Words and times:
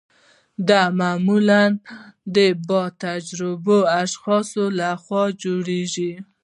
دا 0.69 0.81
معمولا 0.99 1.63
د 2.35 2.37
با 2.67 2.83
تجربه 3.03 3.77
اشخاصو 4.03 4.63
لخوا 4.79 5.23
جوړیږي. 5.43 6.13